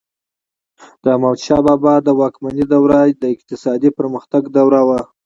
د 1.01 1.03
احمدشاه 1.15 1.61
بابا 1.65 1.93
د 2.05 2.09
واکمنۍ 2.19 2.63
دوره 2.71 2.99
د 3.21 3.23
اقتصادي 3.35 3.89
پرمختګ 3.99 4.41
دوره 4.57 4.81
وه. 4.87 5.01